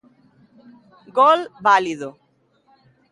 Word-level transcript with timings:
Gol 1.17 1.39
válido. 1.67 2.09